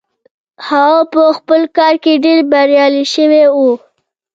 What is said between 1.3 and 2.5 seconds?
خپل کار کې ډېر